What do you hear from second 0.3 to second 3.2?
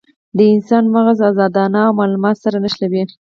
د انسان مغز ازادانه مالومات سره نښلوي.